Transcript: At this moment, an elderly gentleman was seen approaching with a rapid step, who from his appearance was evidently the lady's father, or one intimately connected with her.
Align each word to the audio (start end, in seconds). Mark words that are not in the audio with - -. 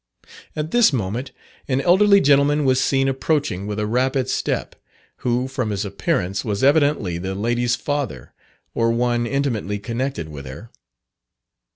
At 0.55 0.71
this 0.71 0.91
moment, 0.91 1.31
an 1.67 1.79
elderly 1.79 2.21
gentleman 2.21 2.65
was 2.65 2.83
seen 2.83 3.07
approaching 3.07 3.67
with 3.67 3.77
a 3.79 3.85
rapid 3.85 4.29
step, 4.31 4.75
who 5.17 5.47
from 5.47 5.69
his 5.69 5.85
appearance 5.85 6.43
was 6.43 6.63
evidently 6.63 7.19
the 7.19 7.35
lady's 7.35 7.75
father, 7.75 8.33
or 8.73 8.89
one 8.89 9.27
intimately 9.27 9.77
connected 9.77 10.27
with 10.27 10.47
her. 10.47 10.71